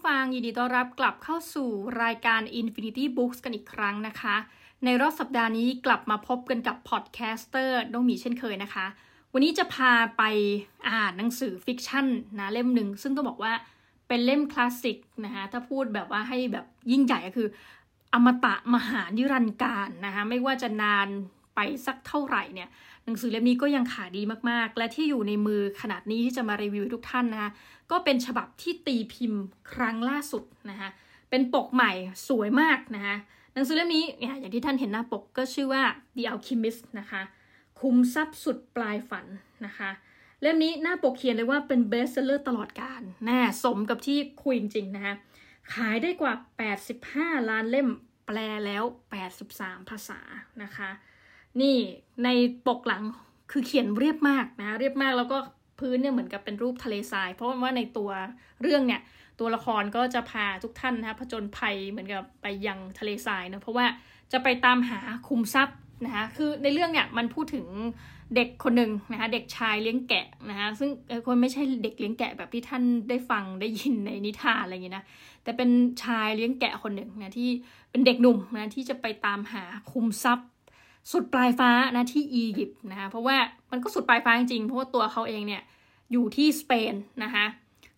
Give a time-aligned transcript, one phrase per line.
[0.00, 1.68] ผู้ฟังยินดีต้อนรับกลับเข้าสู่
[2.02, 4.36] รายการ Infinity Books กันอีกครั้งนะคะ
[4.84, 8.86] ในรอบสัปดาห์นี้กลับมาพบกันกับ podcaster น้องหมีเช่นเคยนะคะ
[9.32, 10.22] วันนี้จะพาไป
[10.88, 12.06] อ่านหนังสือ fiction
[12.38, 13.52] นะเล่มหนึ่ง ซึ่งต้องบอกว่า
[14.08, 17.48] เป็นเล่มคลาสสิกนะคะถ้าพูดแบบว่าให้แบบยิ่งใหญ่ก็คือ
[18.14, 21.08] อมตะมหานิรันดร์การนะคะไม่ว่าจะนาน
[21.54, 22.68] ไปสักเท่าไหร่เนี่ย
[23.04, 27.50] หนังสือเล่มนี้ก็ยังขายดีมากๆ และที่อยู่ในมือขณะนี้ที่จะมารีวิวทุกท่านนะคะ
[27.90, 29.42] ก็เป็นฉบับที่ตีพิมพ์
[29.72, 30.90] ครั้งล่าสุดนะคะ
[31.30, 31.92] เป็นปกใหม่
[32.28, 33.16] สวยมากนะคะ
[33.54, 35.82] หนังสือเล่มนี้เนี่ยอย่างที่ท่านเห็นหน้าปกก็ชื่อว่า
[36.16, 37.22] The Alchemist นะคะ
[37.80, 39.26] ขุมทรัพย์สุดปลายฝัน
[39.66, 39.90] นะคะ
[40.42, 45.14] เล่มนี้หน้าปกเขียนเลยว่าเป็น bestseller ตลอดกาลน่สมกับที่คุยจริงๆนะคะ
[45.74, 46.32] ขายได้กว่า
[46.90, 47.88] 85 ล้านเล่ม
[48.26, 48.84] แปลแล้ว
[49.36, 50.20] 83 ภาษา
[50.62, 50.90] นะคะ
[51.60, 51.76] นี่
[52.24, 52.28] ใน
[52.66, 53.02] ปกหลัง
[53.50, 55.38] คือเขียนเรียบมากนะเรียบมากแล้วก็
[55.78, 58.10] พื้นเนี่ยเหมือนกับเป็นรูปทะเลทราย เพราะว่าในตัว
[58.62, 59.00] เรื่องเนี่ย
[59.40, 63.86] ตัวละครก็จะพาทุกท่านนะคะผจญภัยเหมือนกับไปยังทะเลทรายนะเพราะว่า
[64.32, 67.66] จะไปตามหาคุมทรัพย์นะคะคือในเรื่องเนี่ยมันพูดถึง
[68.36, 70.90] เด็กคนหนึ่งนะคะเด็กชายเลี้ยงแกะนะคะซึ่ง
[71.26, 75.04] คนไม่ใช่เด็กเลี้ยงแกะแบบที่ท่านได้ฟังได้ยินในนิทานอะไรอย่างนี้นะ
[75.42, 75.70] แต่เป็น
[76.04, 77.48] ชายเลี้ยงแกะคนหนึ่งนะที่
[77.90, 80.48] เป็นเด็กหนุ่มนะที่จะไปตามหาคุมทรัพย์
[81.10, 83.36] สุดปลายฟ้านะที่อียิปต์นะคะเพราะว่า
[83.70, 85.62] มันก็สุดปลายฟ้าจริงเพราะว่าตัวเขาเองเนี่ย
[86.12, 87.46] อยู่ที่สเปนนะคะ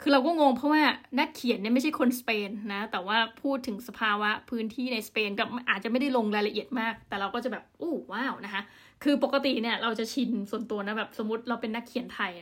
[0.01, 0.83] คือเราก็งงเพราะว่า
[1.19, 8.63] นักเขียนเนี่ยไม่ใช่คนสเปนนะแต่ว่าพูดถึงสภาวะพื้นที่ในสเปนกับอาจจะไม่ได้ลงรายละเอียดมาก แต่เราก็จะแบบอู้ว้าวนะคะ
[9.03, 12.33] คือปกติเนี่ยเราจะชินส่วนตัวนะแบบสมมติเราเป็นนักเขียนไทย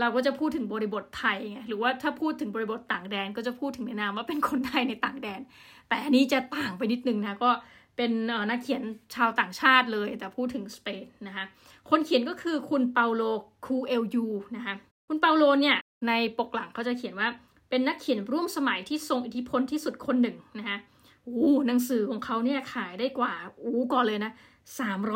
[0.00, 5.40] เราก็จะพูดถึงบริบทไทยไงหรือว่าถ้าพูดถึงบริบทต่างแดนก็จะพูดถึงในนามว่าเป็นคนไทยในต่างแดน
[5.88, 7.50] แต่อันนี้จะต่างไปนิดนึงนะก็
[7.96, 8.12] เป็น
[8.50, 8.82] นักเขียน
[9.14, 11.44] ชาวต่างชาติเลยแต่พูดถึงสเปนนะคะ
[11.90, 13.22] คนเขียนก็คือคุณเปาโล
[13.66, 14.74] คูเอลญูนะคะ
[15.08, 15.76] คุณเปาโลเนี่ย
[16.08, 17.28] ในปกหลังเขาจะเขียนว่า
[17.70, 20.78] เป็นนักเขียนร่วมสมัยที่ทรงอิทธิพลที่สุดคนหนึ่งนะคะ
[21.26, 24.32] อู้หนังสือของเขาเนี่ยขายได้กว่าอู้ก่อนเลยนะ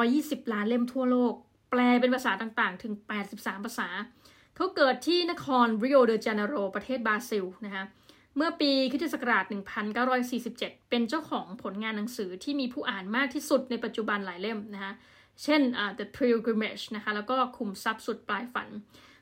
[0.04, 1.32] 320 ล้านเล่มทั่วโลก
[1.70, 2.94] แปลเป็นภาษาต่างๆ ถึง
[3.30, 3.88] 83 ภาษา
[4.56, 7.84] เขาเกิดที่นครริโอเดจาเนโรประเทศบราซิลนะคะ
[8.40, 9.16] เมื่อปีคศ
[10.22, 14.92] 1947 เป็นเจ้าของผลงานหนังสือที่มีผู้อ่านมากที่สุดในปัจจุบันหลายเล่มนะคะ
[15.42, 18.68] เช่น uh, The Pilgrimage นะคะแล้วก็คุมทรัพย์สุดปลายฝัน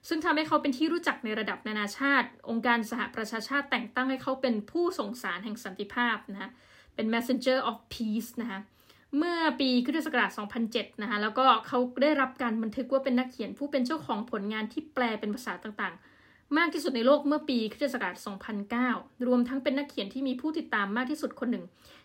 [0.09, 6.51] ซึ่งทำให้เขาเป็นที่รู้จักในระดับนานาชาติ องค์การสหประชาชาติแต่งตั้งให้เขาเป็นผู้ส่งสารแห่งสันติภาพนะคะ
[6.95, 8.61] เป็น messenger of peace นะคะ
[9.19, 10.09] เมื่อปีคศ
[10.55, 16.16] 2007 นะคะแล้วก็เขาได้รับการบันทึกว่าเป็นนักเขียนผู้เป็นเจ้าของผลงานที่แปลเป็นภาษาต่างๆ
[16.57, 17.97] มากที่สุดในโลกเมื่อปีคศ
[18.57, 21.65] 2009 รวมทั้งเป็นนักเขียนที่มีผู้ติดตามมากที่สุดคนหนึ่ง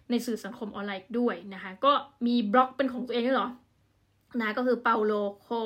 [0.10, 1.94] ในสื่อสังคมออนไลน์ด้วยนะคะ ก็
[2.26, 3.50] มีบล็อกเป็นของตัวเองด้วยหรอ
[4.42, 5.62] นะก็คือ paulo co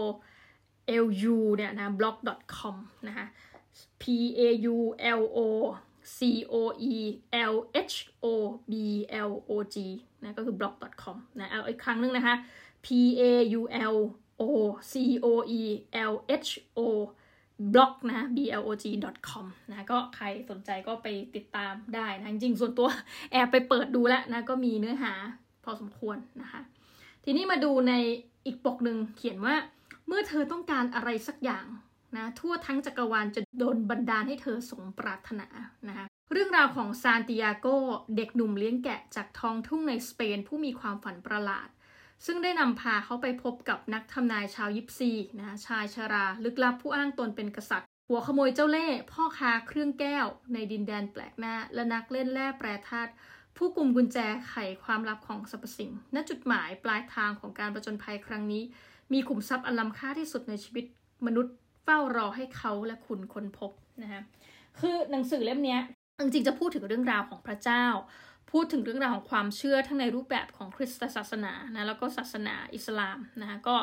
[1.22, 2.16] lu เนี่ยนะ blog
[2.56, 2.76] com
[3.08, 3.26] นะคะ
[4.02, 4.04] p
[4.40, 4.42] a
[4.74, 4.78] u
[5.20, 5.40] l o
[6.18, 6.20] c
[6.54, 6.56] o
[6.92, 6.96] e
[7.52, 7.56] l
[7.94, 8.28] h o
[8.72, 8.74] b
[9.30, 9.76] l o g
[10.24, 12.36] นะก็คือ blog com นะเอาอีกครั้งนึงนะคะ
[12.86, 12.88] p
[13.20, 13.24] a
[13.60, 13.62] u
[13.94, 13.98] l
[14.42, 14.44] o
[14.92, 14.94] c
[15.26, 15.28] o
[15.60, 15.62] e
[16.12, 16.14] l
[16.48, 16.80] h o
[17.74, 22.88] blog นะ blog.com นะก็ใครสนใจก็ไปติดตามได้นะ จริงๆ ส่วนตัว
[23.32, 25.14] แอบไปเปิดดูแล้วนะ ก็มีเนื้อหา
[25.64, 26.62] พอสมควรนะคะ
[27.24, 27.94] ทีนี้มาดูใน
[28.46, 29.56] อีกปกหนึ่งเขียนว่า
[30.08, 31.66] เมื่อเธอต้องการอะไรสักอย่าง
[32.16, 35.48] นะทั่วทั้งจักรวาลจะโดนบันดาลให้เธอสมปรารถนา
[35.88, 37.68] นะคะเรื่องราวของซานติอาโก
[38.16, 41.68] เด็กหนุ่มเลี้ยงแกะจากท้องทุ่งในสเปนผู้มีความฝันประหลาด
[42.26, 53.12] ซึ่งได้นำพาเขาไปพบกับนักทำนายชาวยิปซีนะชายชารา ลึกลับผู้อ้างตนเป็นกษัตริย์ หัวขโมยเจ้าเล่ห์พ่อค้าเครื่องแก้ว ในดินแดนแปลกหน้า และนักเล่นแร่แปรธาตุ
[53.58, 54.18] ผู้กลุ่มกุญแจ
[54.50, 58.64] ไขความลับของสรรพสิ่ง ณ จุดหมายปลายทางของการประจนภัยครั้งนี้
[59.14, 60.86] มีขุมทรัพย์อันล้ำค่าที่สุดในชีวิต
[61.26, 63.72] มนุษย์เฝ้ารอให้เขาและคุณค้นพบ
[64.02, 64.22] นะคะ
[64.80, 65.78] คือหนังสือเล่มนี้
[66.20, 67.86] จริงๆจะพูดถึงเรื่องราวของพระเจ้า
[68.52, 73.76] พูดถึงเรื่องราวของความเชื่อทั้งในรูปแบบของคริสตศาสนานะแล้วก็ศาสนาอิสลามนะคะก็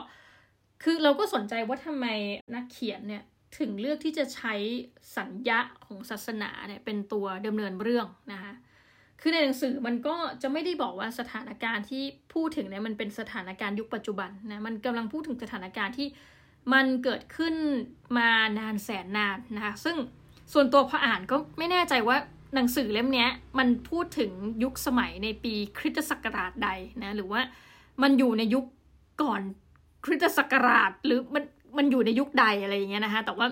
[0.83, 2.07] คือเราก็สนใจว่าทำไม
[2.55, 3.23] นักเขียนเนี่ย
[3.59, 4.55] ถึงเลือกที่จะใช้
[5.17, 8.53] สัญญาของศาสนาเนี่ยเป็นตัวดำเนินเรื่องนะคะ
[9.21, 12.03] คือในหนังสือมันก็จะไม่ได้บอกว่าสถานการณ์ที่
[12.35, 16.09] พูดถึงเนี่ยมันเป็นสถานการณ์ยุคปัจจุบันนะมันกำลังพูดถึงสถานการณ์ที่
[16.73, 17.55] มันเกิดขึ้น
[18.19, 19.97] มานานแสนนานนะคะซึ่ง
[20.53, 22.17] ส่วนตัวพออ่านก็ไม่แน่ใจว่า
[22.55, 23.27] หนังสือเล่มนี้
[23.59, 24.33] มันพูดถึง
[24.63, 26.71] ยุคสมัยในปีคริสตศักราชใด
[27.03, 27.41] นะหรือว่า
[28.03, 28.65] มันอยู่ในยุค
[29.23, 29.43] ก่อน
[30.05, 31.45] คริสตศักราชหรือมัน
[31.77, 33.47] มันอยู่ในยุคใดอะไรอย่างเงี้ยนะคะแต่ว่า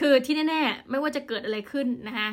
[0.00, 2.28] คือที่แน่ๆไม่ว่าจะเกิดอะไรขึ้นนะคะ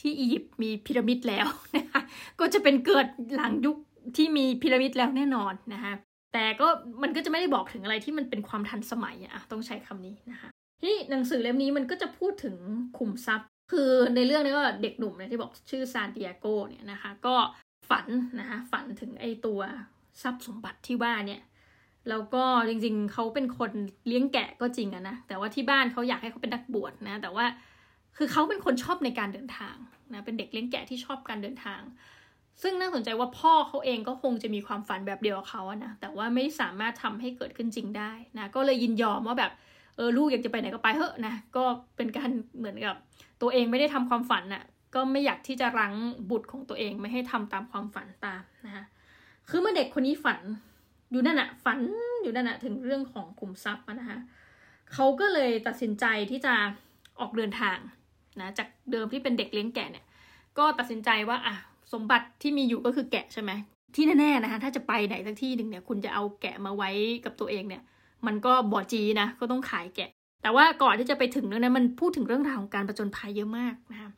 [0.00, 2.00] ที่อียิปต์มีพีระมิดแล้วนะคะ
[2.40, 3.76] ก็จะเป็นเกิดหลังยุค
[4.16, 5.92] ที่มีพีระมิดแล้วแน่นอนนะคะ
[6.32, 6.66] แต่ก็
[7.02, 10.48] มันก็จะไม่ได้บอกถึงอะไรที่มันเป็นความทันสมัยอะต้องใช้คำนี้นะคะ
[10.82, 12.56] ที่หนังสือเล่มนี้มันก็จะพูดถึง
[12.98, 17.36] ขุมทรัพย์ คือในเรื่องนี้ก็เด็กหนุ่มเนี่ยที่บอกชื่อซานติอาโกเนี่ยนะคะก็
[17.88, 18.06] ฝัน
[18.40, 19.60] นะคะฝันถึงไอ้ตัว
[20.22, 21.40] ทรัพย์สมบัติที่ว่าเนี่ย
[22.08, 23.70] แล้วก็จริงๆเขาเป็นคน
[24.06, 27.46] เลี้ยงแกะก็จริงอะนะแต่ว่าที่บ้านเขาอยากให้เขาเป็นนักบวชนะแต่ว่า
[28.16, 29.76] คือเขาเป็นคนชอบในการเดินทาง
[30.12, 31.80] นะเป็นเด็กเลี้ยงแกะที่ชอบการเดินทาง
[32.62, 39.52] ซึ่งน่าสนใจว่าพ่อเขาเองก็คงจะมีความฝันแบบเดียวกับเขาอะนะแต่ว่าไม่สามารถทำให้เกิดขึ้นจริงได้นะก็เลยยินยอมว่าแบบ
[39.96, 41.64] เออลูกอยากจะไปไหนก็ไปเถอะนะก็
[41.96, 42.96] เป็นการเหมือนกับ
[43.42, 44.64] ตัวเองไม่ได้ทำความฝันน่ะ
[44.94, 45.94] ก็ไม่อยากที่จะรั้ง
[46.30, 48.84] บุตรของตัวเองไม่ให้ทำตามความฝันตามนะคะ
[49.48, 50.40] คือเมื่อเด็กคนนี้ฝัน
[51.10, 51.80] อยู่นั่นอะฝัน
[52.22, 54.18] อยู่นั่นอะถึงเรื่องของกลุ่มทรัพย์นะคะ
[54.92, 56.54] เขาก็เลยตัดสินใจที่จะ
[57.20, 57.78] ออกเดินทาง
[58.40, 60.04] นะจากเดิมที่เป็นเด็กเลี้ยงแกะเนี่ย
[60.58, 61.54] ก็ตัดสินใจว่าอะ
[61.92, 63.50] สมบัติที่มีอยู่ก็คือแกะใช่ไหม
[63.94, 66.90] ที่แน่ๆนะคะถ้าจะไปไหนสักที่หนึ่งเนี่ยคุณจะเอาแกะมาไว้
[67.24, 67.82] กับตัวเองเนี่ย
[68.26, 70.10] มันก็บอจีนะก็ต้องขายแกะ
[70.42, 74.10] แต่ว่าก่อนที่จะไปถึงเรื่องนั้นมันพูดถึงเรื่องราวของการประจนภัยเยอะมากนะคะ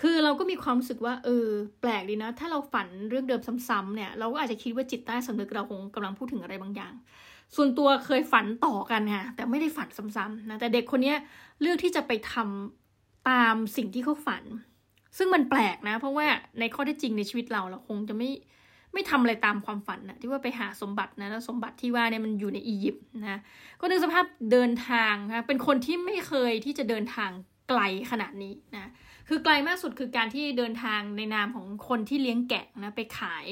[0.00, 1.46] คือเราก็มีความรู้สึกว่าเออ
[1.80, 6.92] แปลกดีนะ ถ้าเราฝันเรื่องเดิมซ้ำๆเนี่ย เราก็อาจจะคิดว่าจิตใต้สำนึกเราคงกำลังพูดถึงอะไรบางอย่าง
[7.56, 11.14] ส่วนตัวเคยฝันต่อกันค่ะแต่ไม่ได้ฝันซ้ำๆนะแต่เด็กคนนี้
[11.60, 14.44] เลือกที่จะไปทำตามสิ่งที่เขาฝัน
[15.18, 16.26] ซึ่งมันแปลกนะ เพราะว่า
[16.60, 18.30] ในข้อที่จริงในชีวิตเราเราคงจะไม่
[18.94, 23.40] ไม่ทำอะไรตามความฝันนะที่ว่าไปหาสมบัตินะแล้วสมบัติที่ว่าเนี่ยมันอยู่ในอียิปต์นะ
[23.80, 27.30] ก็นึกสภาพเดินทางนะเป็นคนที่ไม่เคยที่จะเดินทาง
[27.68, 27.80] ไกล
[28.10, 28.90] ขนาดนี้นะ
[29.28, 33.46] คือไกลมากสุดคือการที่เดินทางในนามของคนที่เลี้ยงแกะนะไปขาย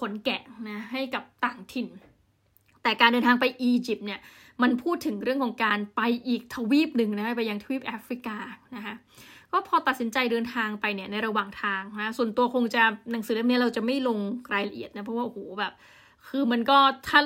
[0.00, 1.88] ขนแกะนะให้กับต่างถิ่น
[2.82, 4.20] แต่การเดินทางไปอียิปต์เนี่ย
[4.62, 8.36] มันพูดถึงเรื่องของการไปอีกทวีปหนึ่งนะไปยังทวีปแอฟริกา
[8.76, 8.94] นะคะ
[9.56, 12.82] ก็พอตัดสินใจเดินทางไปเนี่ยในระหว่างทางนะส่วนตัวคงจะ
[13.12, 14.18] หนังสือเล่มนี้เราจะไม่ลง
[14.54, 15.72] รายละเอียดนะเพราะว่าโอ้โหแบบ
[16.28, 17.20] คือมันก็ถ้า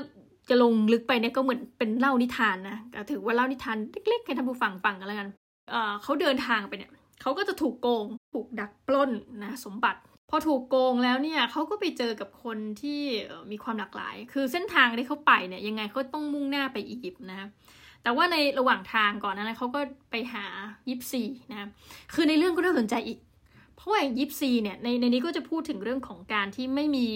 [0.51, 2.77] จะลงลึกไปเนี่ยก็เหมือนเป็นเล่านิทานนะ
[3.11, 3.77] ถือว่าเล่านิทาน
[4.09, 5.29] เล็กๆให้ท่านผู้ฟังฟังกันแล้วกัน
[5.71, 6.91] เเขาเดินทางไปเนี่ย
[7.21, 9.11] เขาก็จะถูกโกงถูกดักปล้น
[9.45, 10.01] นะสมบัติ
[10.31, 13.01] พอถูกโกงแล้วเนี่ยเขาก็ไปเจอกับคนที่
[13.51, 17.49] มีความหลากหลาย คือเส้นทางที่เขาไปเนี่ยยังไงเขาต้องมุ่งหน้าไปอียิปต์นะ
[18.03, 19.81] แต่ว่าในระหว่างทางก่อนนั้นเขาก็
[20.11, 20.45] ไปหา
[20.89, 21.69] ยิปซีนะ
[22.15, 23.19] คือในเรื่องก็น่าสนใจอีก
[23.77, 27.07] เพราะว่ายิปซีเนี่ยในในนี้ก็จะพูดถึงเรื่องของการที่ไม่มี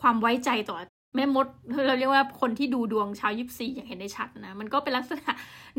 [0.00, 0.76] ความไว้ใจต่อ
[1.16, 1.46] แม่มด
[1.86, 5.30] เราเรียกว่าคนที่ดูดวงชาวยิปซีอย่างเห็นได้ชัดนะ มันก็เป็นลักษณะ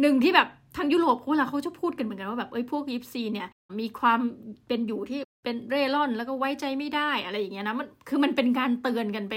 [0.01, 0.47] หนึ่งที่แบบ
[0.77, 3.47] ทางยุโรปพวกเราเขาจะพูดกันเหมือนกันว่าแบบเอ้ยพวกยิปซีเนี่ย
[3.79, 4.19] มีความ
[4.67, 9.35] เป็นอยู่ที่เป็นเร่ร่อนแล้วก็ไว้ใจไม่ได้อะไรอย่างเงี้ยนะมันคือมันเป็นการเตือนกันไป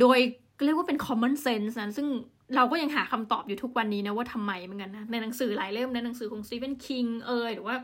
[0.00, 0.18] โดย
[0.64, 2.08] เรียกว่าเป็น common sense นะซึ่ง
[2.56, 7.76] เราก็ยังหาคำตอบอยู่ทุกวันนี้นะว่าทำไมเหมือนกันนะ ในหนังสือหลายเล่มในหนังสือของสตีเวนคิงเอยหรือว่า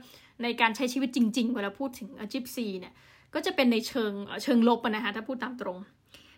[0.43, 2.95] ในการใช้ชีวิตจริง ๆ เวลาพูดถึงจิปซีเนี่ย
[3.35, 4.13] ก็จะเป็นในเชิง
[4.43, 5.79] เชิงลบนะคะถ้าพูดตามตรง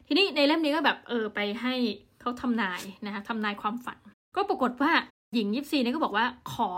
[0.07, 1.75] ทีนี้ในเล่มนี้ก็แบบเออไปให้
[2.21, 3.99] เขาทำนายนะคะทำนายความฝัน
[4.37, 4.93] ก็ปรากฏว่า
[5.35, 6.71] หญิงยิปซีเนี่ยก็บอกว่าขอ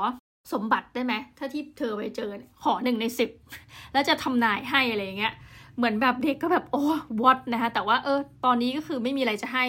[0.52, 2.30] สมบัติได้ไหมถ้าที่เธอไปเจอ
[2.64, 3.30] ขอหนึ่งในสิบ
[3.92, 5.34] แล้วจะทำนายให้อะไรอย่างเงี้ย
[5.78, 6.82] เหมือนแบบเด็กก็แบบโอ้
[7.22, 9.64] วอตนะคะแต่ว่าเออตอนนี้ก็คือไม่มีอะไรจะให้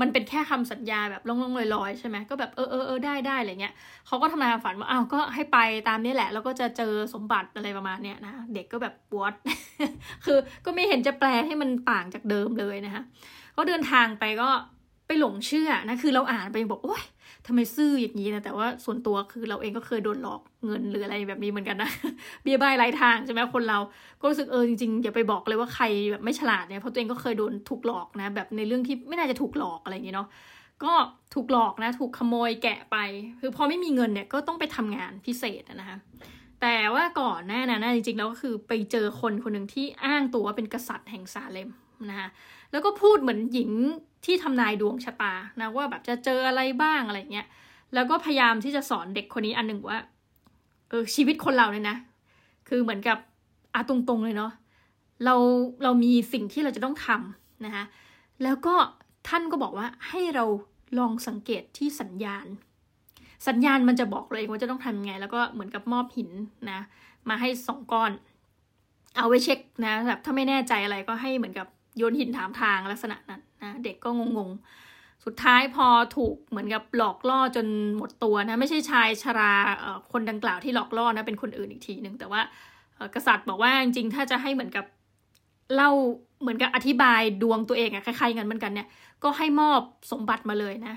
[0.00, 3.74] มันเป็นแค่คำสัญญาแบบลงๆลอยๆ ใช่ไหมก็แบบเออเออเออได้ได้อะไรเงี้ย
[4.06, 5.58] เขาก็ทำนายฝันว่าอ้าวก็ให้ไป
[5.88, 9.34] ตามนี้แหละ แล้วก็จะเจอสมบัติอะไรประมาณเนี้ยนะเด็กก็แบบวอต
[10.24, 13.02] คือก็ไม่เห็นจะแปลให้มันต่างจากเดิมเลยนะคะ
[13.52, 14.48] เขาเดินทางไปก็
[15.06, 17.02] ไปหลงเชื่อนะคือเราอ่านไปบอกโอ๊ย
[17.46, 21.90] ทำไมซื่ออย่างนี้นะแต่ว่าส่วนตัวคือเราเองก็เคยโดนหลอกเงินหรืออะไรแบบนี้เหมือนกันนะ
[22.42, 23.78] เบี้ยใบไร้ทางใช่ไหมคนเรา
[24.20, 30.28] ก็รู้สึกเออจริงๆอย่าไปบอกเลยว่าใครแบบไม่ฉลาดเนี่ยเพราะตัวเองก็เคยโดนถูกหลอกนะ แบบในเรื่องที่ไม่น่าจะถูกหลอกอะไรอย่างเงี้เนาะ
[30.84, 30.92] ก็
[31.34, 32.96] ถูกหลอกนะ ถูกขโมยแกะไป
[33.40, 35.98] คือพอไม่มีเงินเนี่ยก็ต้องไปทำงานพิเศษนะคะ
[36.62, 41.70] แต่ว่าก่อนหน้านั้นจริงๆแล้วก็คือไปเจอคนคนหนึ่งที่อ้างตัวว่าเป็นกษัตริย์แห่งซาเลม
[42.10, 42.28] นะคะ
[42.72, 43.70] แล้วก็พูดเหมือนหญิง
[44.24, 47.46] ที่ทำนายดวงชะตานะว่าแบบจะเจออะไรบ้างอะไรเงี้ย
[47.94, 50.00] แล้วก็พยายามที่จะสอนเด็กคนนี้อันหนึ่งว่า
[50.90, 51.96] เออชีวิตคนเราเนี่ยนะ
[52.68, 53.18] คือเหมือนกับ
[53.74, 54.52] อาตรงๆเลยเนาะ
[55.24, 55.34] เรา
[55.82, 57.84] เรามีสิ่งที่เราจะต้องทำนะคะ
[58.42, 58.74] แล้วก็
[59.28, 60.44] ท่านก็บอกว่าให้เรา
[60.98, 62.46] ลองสังเกตที่สัญญาณ
[63.48, 66.30] สัญญาณมันจะบอกเลยว่าจะต้องทำยังไง แล้วก็เหมือนกับมอบหิน
[66.70, 66.80] นะ
[67.28, 68.12] มาให้สองก้อน
[69.16, 77.66] เอาไว้เช็คนะแบบถ้าไม่แน่ใจอะไรก็ให้เหมือนกับโยนหินถามทางลักษณะนั้น นะเด็กก็งงๆ สุดท้ายพอถูกเหมือนกับหลอกล่อจน
[77.96, 79.52] หมดตัวนะไม่ใช่ชายชรา
[80.12, 82.40] คนดังกล่าวที่หลอกล่อนะเป็นคนอื่นอีกทีหนึ่งแต่ว่า
[83.14, 84.84] กษัตริย์บอกว่าจริงๆถ้าจะให้เหมือนกับ
[85.74, 85.90] เล่า
[86.40, 88.88] เหมือนกับอธิบายดวงตัวเองอะคล้ายๆกันเหมือนกันเนี่ย
[89.22, 89.80] ก็ให้มอบ
[90.12, 90.94] สมบัติมาเลยนะ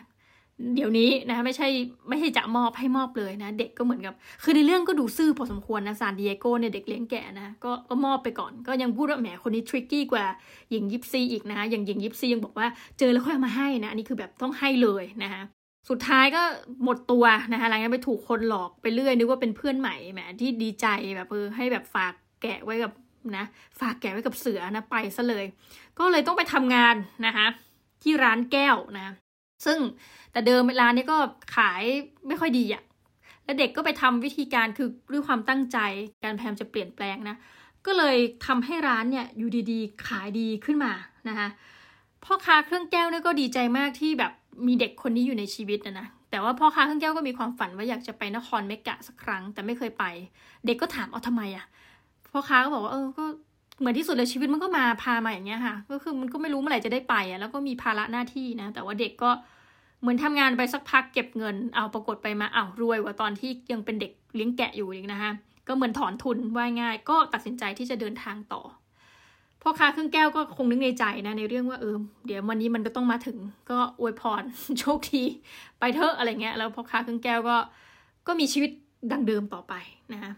[0.76, 1.68] เดี๋ยวนี้นะไม่ใช่
[2.10, 10.26] ไม่ใช่จะมอบให้มอบเลยนะ เด็กก็เหมือนกับ คือในเรื่องก็ดูซื่อพอสมควรนะซานดิเอโกเนี่ยเด็กเลี้ยงแก่นะก็ก็มอบไปก่อน ก็ยังพูดว่าแหมคนนี้ทริกกี้กว่า
[10.72, 12.68] หญิงยิปซีอีกนะอย่างหญิงยิปซียังบอกว่า
[13.00, 15.42] เจอแล้วค่อยเอามาให้นะอันนี้คือแบบต้องให้เลยนะคะ
[15.90, 16.44] สุดท้ายก็
[16.84, 22.92] หมดตัวนะคะหลังจากไปถูกคนหลอกไปเรื่อยนึกว่าเป็นเพื่อนใหม่แหมที่ดีใจแบบเออให้แบบฝากแกะไว้กับ
[23.38, 23.46] นะ
[23.80, 25.46] ฝากแกะไว้กับเสือนะไปซะเลย
[26.00, 26.96] ก็เลยต้องไปทำงาน
[27.26, 27.48] นะคะ
[28.04, 29.14] ที่ร้านแก้วนะ
[29.66, 29.78] ซึ่ง
[30.32, 31.18] แต่เดิมร้านี้ก็
[31.56, 31.84] ขาย
[32.28, 32.84] ไม่ค่อยดีอะ
[33.46, 35.78] แล้วเด็กก็ไปทำวิธีการคือด้วยความตั้งใจ
[36.24, 37.36] การพยายามจะเปลี่ยนแปลงนะ
[37.86, 40.94] ก็เลยทำให้ร้านเนี่ยอยู่ดีๆ ขายดีขึ้นมา
[41.30, 41.48] นะคะ
[42.24, 44.32] พ่อค้าเครื่องแก้วเนี่ยก็ดีใจมากที่แบบ
[44.68, 50.04] มีเด็กคนนี้อยู่ในชีวิตนะนะแต่ว่าพ่อค้าเครื่องแก้วก็มีความฝันว่าอยากจะไปนครเมกะสักครั้ง แต่ไม่เคยไป
[50.66, 51.66] เด็กก็ถามเอาทำไมอะ่ะ
[52.32, 53.24] พ่อค้าก็บอกว่าเออก็
[53.80, 65.32] เหมือนที่สุดเลยชีวิตมันก็มาพามาอย่างเงี้ยค่ะ ก็คือมันก็ไม่รู้เมื่อไหร่จะได้ไปอะ่ะแล้วก็มีภาระหน้าที่นะแต่ว่าเด็กก็เหมือนทำงานไปสักพักเก็บเงิน เอาปรากฏไปมาเอารวยกว่าตอนที่ยังเป็นเด็กเลี้ยงแกะอยู่อีกนะคะ
[65.68, 68.62] ก็เหมือนถอนทุนว่ายง่าย ก็ตัดสินใจที่จะเดินทางต่อ
[69.62, 71.96] พ่อค้าเครื่องแก้วก็คงนึกในใจนะในเรื่องว่าเออ
[72.26, 73.38] เดี๋ยววันนี้มันก็ต้องมาถึง
[73.72, 74.44] ก็อวยพร
[74.80, 75.24] โชคดี
[75.80, 77.58] ไปเถอะอะไรเงี้ยแล้วพ่อค้าเครื่องแก้วก็
[78.28, 78.72] ก็มีชีวิต
[79.12, 79.74] ดังเดิมต่อไป
[80.14, 80.32] นะคะ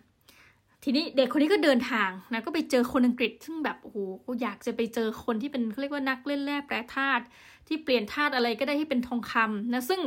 [0.90, 3.98] ทีนี้เด็กคนนี้ก็เดินทางนะก็ไปเจอคนอังกฤษ ซึ่งแบบโอ้โห
[4.42, 7.24] อยากจะไปเจอคนที่เป็นเขาเรียกว่านักเล่นแร่แปรธาตุ
[7.68, 10.02] ที่เปลี่ยนธาตุอะไรก็ได้ให้เป็นทองคำนะซึ่ง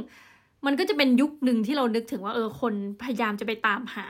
[0.66, 4.06] มันก็จะเป็นยุคหนึ่งที่เรานึกถึงว่าเออคนพยายามจะไปตามหา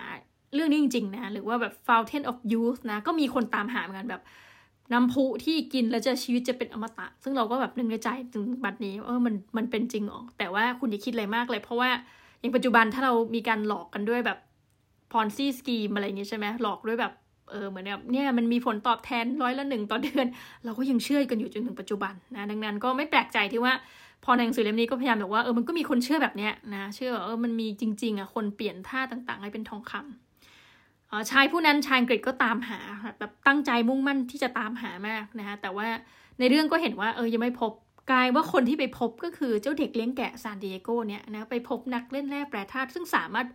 [0.54, 4.22] เรื่องนี้จริง ๆ นะ หรือว่าแบบ fountain of youth นะ ก็มีคนตามหาเหมือนกันแบบ
[4.92, 11.90] น้ำพุที่กินแล้วจะชีวิตจะเป็นอมตะ ซึ่งเราก็แบบนึกในใจถึงบัดนี้เออมันมันเป็นจริงหรอแต่ว่าคุณอย่าคิดอะไรมากเลย เพราะว่า
[12.38, 14.38] อย่างปัจจุบันถ้าเรามีการหลอกกันด้วยแบบ
[15.12, 17.12] พรซี่สกีมอะไรอย่างนี้ใช่ไหมหลอกด้วยแบบ
[17.50, 20.26] เออเหมือนแบบเนี่ยมันมีผลตอบแทนร้อยละหนึ่งต่อเดือน
[20.64, 23.72] เราก็ยังเชื่อกันอยู่จนถึงปัจจุบันนะดังนั้นก็ไม่แปลกใจที่ว่า
[24.24, 32.80] พอในหนังสือเล่มนี้ก็พยายามบอกว่าเออมันก็มีคนเชื่อแบบเนี้ยนะเชื่อว่าเออมันมีจริง ๆอะคนเปลี่ยนท่าต่างๆ ให้เป็นทองคำชายผู้นั้นชายอังกฤษก็ตามหา
[33.18, 35.88] แบบตั้งใจมุ่งมั่นที่จะตามหามากนะคะแต่ว่า
[36.38, 37.72] ในเรื่องก็เห็นว่าเออยังไม่พบ
[38.10, 43.46] กลายว่าคนที่ไปพบก็คือเจ้าเด็กเลี้ยงแกะซานดิเอโกเนี่ยนะไปพบนักเล่นแร่แปรธาตุซึ่งสามารถ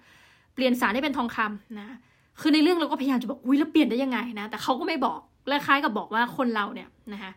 [0.55, 1.97] เปลี่ยนสารได้เป็นทองคำนะ
[2.41, 7.31] คือในเรื่องเราก็พยายามจะบอกอุ้ยแล้วเปลี่ยนได้ยังไงนะแต่เขาก็ไม่บอกและคล้ายกับบอกว่าคนเราเนี่ยนะคะ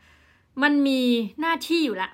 [0.63, 1.01] มันมี
[1.41, 2.11] หน้าที่อยู่ละ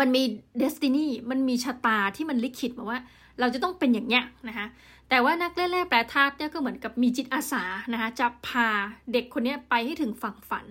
[0.00, 0.22] มันมี
[0.58, 2.98] เดสตินีมันมีชะตาที่มันลิขิตมาว่า
[3.40, 4.66] เราจะต้องเป็นอย่างเนี้ยนะคะ
[5.08, 8.68] แต่ว่านักเล่นแร่แปรธาตุเนี่ยก็เหมือนกับมีจิตอาสานะคะจะพา
[9.12, 10.66] เด็กคนนี้ไปให้ถึงฝั่งฝัน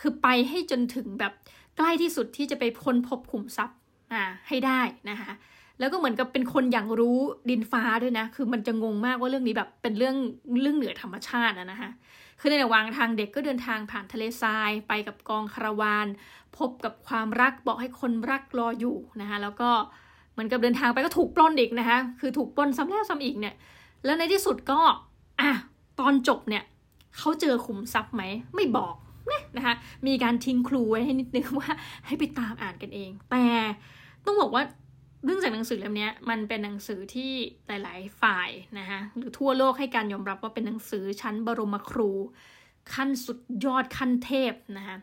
[0.00, 1.32] คือไปให้จนถึงแบบ
[1.76, 3.76] ใกล้ที่สุดที่จะไปพ้นพบขุมทรัพย์
[4.12, 5.30] อ่าให้ได้นะคะ
[5.82, 7.18] แล้วก็เหมือนกับเป็นคนอย่างรู้
[7.50, 10.16] ดินฟ้าด้วยนะ คือมันจะงงมากว่าเรื่องนี้แบบเป็นเรื่อง
[10.62, 11.90] เรื่องเหนือธรรมชาตินะคะ
[12.40, 16.06] คือในระหว่างทางเด็กก็เดินทางผ่านทะเลทราย ไปกับกองคาราวาน
[16.58, 19.70] พบกับความรักบอกให้คนรักรออยู่นะคะแล้วก็
[20.32, 23.54] เหมือนกับเดินทางไปก็ถูกปล้นอีกนะคะคือถูกปล้นซ้ำแล้วซ้ำอีกเนี่ย
[24.04, 24.80] แล้วในที่สุดก็
[25.40, 25.50] อะ
[26.00, 26.64] ตอนจบเนี่ย
[27.18, 28.22] เขาเจอขุมทรัพย์ไหม
[28.54, 28.94] ไม่บอก
[29.28, 29.74] เนี่ยนะคะ
[30.06, 31.70] มีการทิ้งครูไว้ให้นิดนึงว่า
[32.06, 33.44] ให้ไปตามอ่านกันเอง แต่
[34.24, 34.62] ต้องบอกว่า
[35.24, 37.32] เรื่องจากหนังสือเล่มนี้มันเป็นหนังสือที่
[37.66, 42.10] หลาย ๆ ฝ่ายนะคะหรือทั่วโลกให้การยอมรับว่าเป็นหนังสือชั้นบรมครู
[42.94, 44.96] ขั้นสุดยอดขั้นเทพนะคะ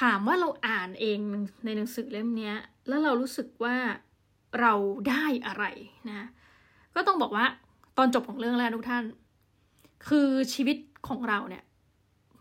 [0.00, 1.18] ถามว่าเราอ่านเอง
[1.64, 2.52] ในหนังสือเล่มนี้
[2.88, 3.76] แล้วเรารู้สึกว่า
[4.60, 4.72] เรา
[5.08, 5.64] ได้อะไร
[6.08, 6.26] นะ
[6.94, 7.46] ก็ต้องบอกว่า
[7.98, 9.04] ตอนจบของเรื่องแล้วทุกท่าน
[10.08, 10.76] คือชีวิต
[11.08, 11.64] ของเราเนี่ย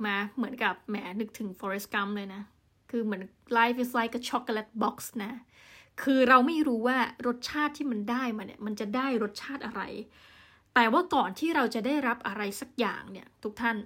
[0.05, 2.41] มาเหมือนกับแหมนึกถึง Forrest Gump เลยนะ
[2.89, 3.23] คือเหมือน
[3.57, 5.31] life is like a chocolate box นะ
[6.01, 9.81] คือเราไม่รู้ว่ารสชาติที่มันได้มาเนี่ยมันจะได้รสชาติอะไร
[10.73, 13.77] แต่ว่าก่อนที่เราจะได้รับอะไรสักอย่างเนี่ยทุกท่าน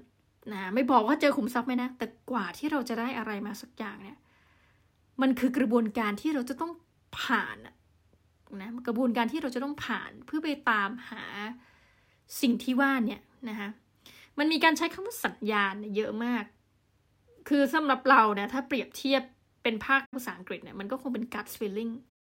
[0.51, 4.17] นะไม่บอกว่าเจอขุมทรัพย์ไหมนะ แต่กว่าที่เราจะได้อะไรมาสักอย่างเนี่ย
[5.21, 6.71] มันคือกระบวนการที่เราจะต้อง
[7.19, 7.57] ผ่าน
[8.61, 11.23] นะกระบวนการที่เราจะต้องผ่านเพื่อไปตามหา
[12.41, 13.69] สิ่งที่ว่าเนี่ยนะคะ
[14.37, 16.43] มันมีการใช้คำว่าสัญญาณเยอะมาก
[17.49, 19.23] คือสำหรับเราเนี่ยถ้าเปรียบเทียบ
[19.63, 21.91] เป็นภาคภาษาอังกฤษเนี่ยมันก็คงเป็น gut feeling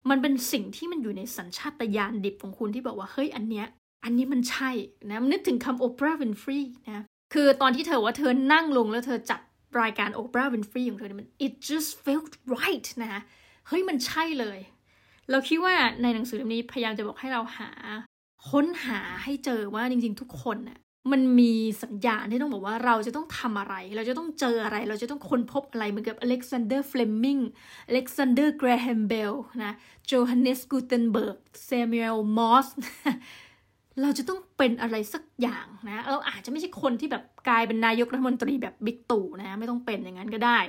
[0.09, 3.67] มันเป็นสิ่งที่มันอยู่ในสัญชาตญาณดิบของคุณที่บอกว่าเฮ้ยอันเนี้ย
[4.03, 4.71] อันนี้มันใช่
[5.09, 9.41] นะนึกถึงคำโอปราห์วินฟรีนะคือตอนที่เธอว่าเธอนั่งลงแล้วเธอจัด
[9.81, 13.21] รายการโอปราห์วินฟรีของเธอเนี่ยมัน it just felt right นะ
[13.67, 14.59] เฮ้ยมันใช่เลย
[15.29, 17.69] เราคิดว่าในหนังสือเล่มนี้พยายามจะบอกให้เราหา
[18.49, 20.79] ค้นหาให้เจอว่าจริงๆทุกคนน่ะ
[21.11, 21.53] มันมี
[21.83, 27.37] สัญญาณที่ต้องบอกว่าเราจะต้องทำอะไร เราจะต้องเจออะไร เราจะต้องค้นพบอะไร เหมือนกับอเล็กซานเดอร์เฟลมิง
[27.87, 29.73] อเล็กซานเดอร์แกรแฮมเบลนะ
[30.05, 32.67] โจฮันเนสกูเทนเบิร์กซามูเอลมอร์ส
[34.01, 40.59] เราจะต้องเป็นอะไรสักอย่างนะ เราอาจจะไม่ใช่คนที่แบบกลายเป็นนายกรัฐมนตรีแบบบิ๊กตู่นะไม่ต้องเป็นอย่างนั้นก็ได้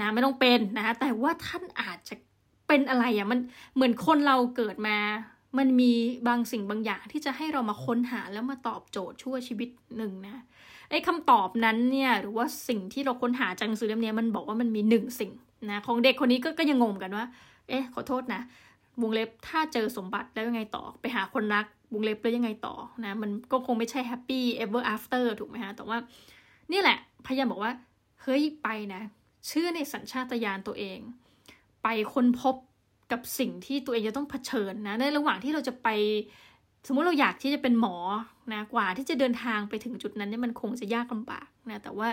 [0.00, 2.14] นะไม่ต้องเป็นนะแต่ว่าท่านอาจจะ
[2.68, 3.38] เป็นอะไรอะ่ะมัน
[3.74, 4.96] เหมือนคนเราเกิดมา
[5.58, 5.92] มันมี
[6.28, 10.44] บางสิ่งบางอย่างที่จะให้เรามาค้นหาแล้วมาตอบโจทย์ชั่วชีวิตหนึ่งนะ
[10.90, 15.32] ไอ้คำตอบนั้นเนี่ยหรือว่าสิ่งที่เราค้นหาจากหนังสือเล่มนี้มันบอกว่ามันมีหนึ่งสิ่ง
[15.70, 17.26] นะของเด็กคนนี้ก็ก็ยังงงกันว่า
[17.68, 18.42] เอ๊ะขอโทษนะ
[19.02, 22.74] วงเล็บถ้าเจอสมบัติแล้วยังไงต่อ ไปหาคนรักวงเล็บแล้วยังไงต่อ
[23.04, 25.98] นะมันก็คงไม่ใช่ happy ever after ถูกไหมฮะแต่ว่า
[26.72, 27.72] นี่แหละพยายามบอกว่า
[28.22, 29.02] เฮ้ยไปนะ
[29.46, 30.98] เชื่อในสัญชาตญาณตัวเอง
[31.82, 32.54] ไปค้นพบ
[33.12, 35.88] กับสิ่งที่ตัวเองจะต้องเผชิญนะในระหว่างที่เราจะไป
[36.86, 37.96] สมมติเราอยากที่จะเป็นหมอ
[38.52, 42.08] นะกว่าที่จะเดินทางไปถึงจุดนั้นเนี่ยมันคงจะยากลำบากนะแต่ว่า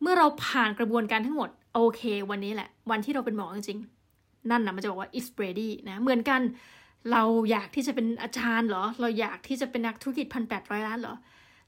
[0.00, 6.40] เมื่อเราผ่านกระบวนการทั้งหมดโอเค วันนี้แหละ วันที่เราเป็นหมอจริงๆนั่นนะมันจะบอกว่า it's ready นะเหมือนกัน
[7.12, 11.16] เราอยากที่จะเป็นอาจารย์เหรอ เราอยากที่จะเป็นนักธุรกิจพันแปดร้อยล้านเหรอ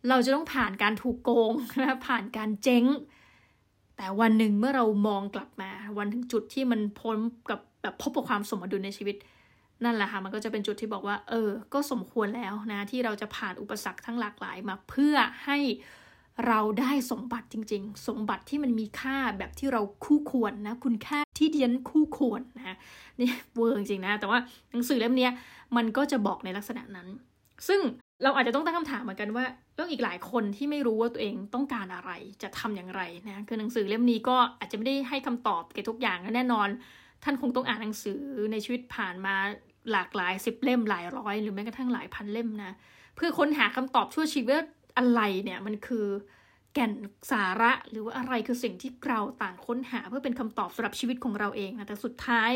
[0.08, 1.52] เราจะต้องผ่านการถูกโกง
[1.82, 2.84] นะผ่านการเจ๊ง
[3.96, 7.16] แต่วันหนึ่งเมื่อเรามองกลับมา วันถึงจุดที่มันพ้น
[7.50, 9.16] กับ แบบพบกับความสมดุลในชีวิต
[9.84, 15.58] นั่นแหละค่ะมันก็จะเป็นจุดที่บอกว่า เออ ก็สมควรแล้วนะ ที่เราจะผ่านอุปสรรคทั้งหลากหลายมาเพื่อให้
[16.46, 22.76] เราได้สมบัติจริง ๆ สมบัติที่มันมีค่าแบบที่เราคู่ควรนะ คุณค่าที่เดียนคู่ควรนะ
[23.20, 24.38] นี่เวอร์จริงนะ แต่ว่า
[24.70, 25.28] หนังสือเล่มนี้
[25.76, 27.08] มันก็จะบอกในลักษณะนั้น
[27.68, 27.80] ซึ่ง
[28.22, 29.44] เราอาจจะต้องตั้งคำถามเหมือนกันว่า
[29.78, 32.10] ต้องอีกหลายคนที่ไม่รู้ว่าตัวเองต้องการอะไร
[32.42, 36.68] จะทำอย่างไรนะคือหนังสือเล่มนี้ก็อาจจะไม่ได้ให้คำตอบเกี่ยวทุกอย่างแน่นอน
[37.24, 39.34] ท่านคงต้องอ่านหนังสือในชีวิตผ่านมา
[39.92, 42.72] หลากหลายสิบเล่มหลายร้อย หรือแม้กระทั่งหลายพันเล่มนะ
[43.16, 44.62] เพื่อค้นหาคำตอบชั่วชีวิต
[44.96, 46.06] อะไรเนี่ยมันคือ
[46.74, 46.92] แก่น
[47.30, 52.50] สาระหรือว่าอะไรคือสิ่งที่เราต่างค้นหา เพื่อเป็นคำตอบสำหรับชีวิตของเราเองนะแต่สุดท้าย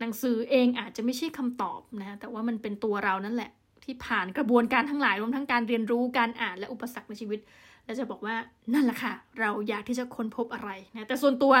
[0.00, 3.50] หนังสือเองอาจจะไม่ใช่คำตอบนะแต่ว่ามันเป็นตัวเรานั่นแหละ
[3.84, 7.40] ที่ผ่านกระบวนการทั้งหลายรวมทั้งการเรียนรู้การอ่านและอุปสรรคในชีวิต
[7.84, 8.34] แล้วจะบอกว่า
[8.74, 11.54] นั่นแหละค่ะ เราอยากที่จะค้นพบอะไรนะแต่ส่วนตัว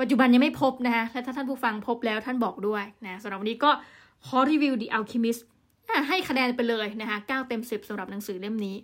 [0.00, 3.70] ปัจจุบันยังไม่พบนะและถ้าท่านผู้ฟังพบแล้วท่านบอกด้วยนะสำหรับวันนี้ก็
[4.26, 5.40] ขอรีวิว The Alchemist
[6.08, 8.76] ให้คะแนนไปเลยนะคะ9เต็ม 10สำหรับหนังสือเล่มนี้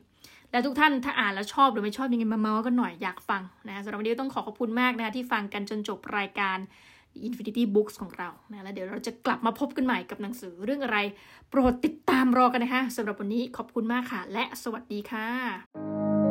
[0.51, 6.59] และทุกท่านถ้าอ่านแล้วชอบหรือไม่ชอบยังไงมาเมาส์กันหน่อยอยากฟังนะสำหรับวันนี้ต้องขอขอบคุณมากนะที่ฟังกันจนจบรายการ
[7.27, 10.99] Infinity Books ของเรานะแล้วเดี๋ยวเราจะกลับมาพบกันใหม่กับหนังสือเรื่องอะไร
[11.51, 16.24] โปรดติดตามรอกันนะคะสำหรับวันนี้ขอบคุณมากค่ะ และสวัสดีค่ะ